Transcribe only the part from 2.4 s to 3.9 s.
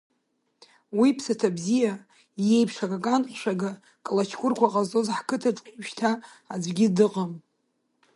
иеиԥш акакан ҟәшәага